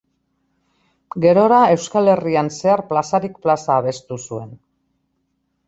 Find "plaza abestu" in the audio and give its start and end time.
3.47-4.21